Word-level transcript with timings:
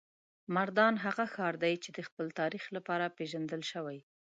مردان 0.55 0.93
هغه 1.05 1.25
ښار 1.33 1.55
دی 1.63 1.73
چې 1.83 1.89
د 1.97 1.99
خپل 2.07 2.25
تاریخ 2.39 2.63
لپاره 2.75 3.13
پیژندل 3.17 3.61
شوی. 3.71 3.99